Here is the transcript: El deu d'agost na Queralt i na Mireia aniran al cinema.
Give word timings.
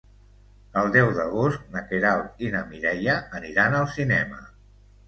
El 0.81 0.89
deu 0.95 1.09
d'agost 1.17 1.69
na 1.75 1.83
Queralt 1.91 2.43
i 2.49 2.53
na 2.57 2.65
Mireia 2.73 3.21
aniran 3.43 3.81
al 3.83 3.91
cinema. 3.99 4.47